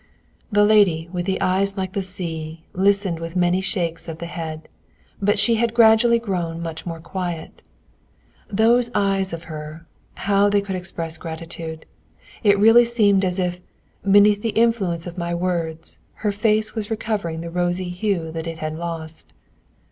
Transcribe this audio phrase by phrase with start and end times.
[0.51, 4.67] The lady with the eyes like the sea listened with many shakes of the head,
[5.21, 7.61] but she had gradually grown much more quiet.
[8.49, 9.81] Those eyes of hers,
[10.15, 11.85] how they could express gratitude!
[12.41, 13.59] It really seemed as if,
[14.01, 18.57] beneath the influence of my words, her face was recovering the rosy hue that it
[18.57, 19.33] had lost.